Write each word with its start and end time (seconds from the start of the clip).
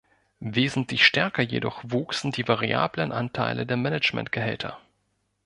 Wesentlich 0.49 1.05
stärker 1.05 1.43
jedoch 1.43 1.83
wuchsen 1.83 2.31
die 2.31 2.47
variablen 2.47 3.11
Anteile 3.11 3.67
der 3.67 3.77
Managementgehälter. 3.77 4.79